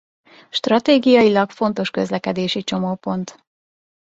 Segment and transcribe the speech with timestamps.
[0.49, 3.43] Stratégiailag fontos közlekedési csomópont.